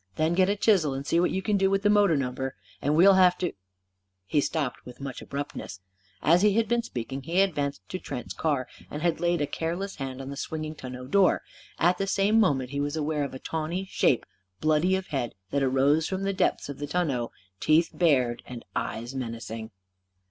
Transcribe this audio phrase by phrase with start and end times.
[0.15, 2.55] "Then get a chisel and see what you can do with the motor number.
[2.81, 3.53] And we'll have to"
[4.25, 5.79] He stopped with much abruptness.
[6.23, 9.45] As he had been speaking he had advanced to Trent's car and had laid a
[9.45, 11.43] careless hand on the swinging tonneau door.
[11.77, 14.25] At the same moment he was aware of a tawny shape,
[14.59, 19.13] bloody of head, that arose from the depths of the tonneau; teeth bared and eyes
[19.13, 19.69] menacing.